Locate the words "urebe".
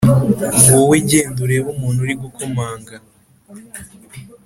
1.45-1.67